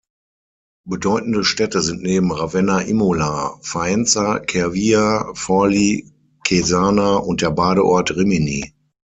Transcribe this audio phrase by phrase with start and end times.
[0.83, 6.11] Bedeutende Städte sind neben Ravenna Imola, Faenza, Cervia, Forlì,
[6.43, 8.73] Cesena und der Badeort Rimini.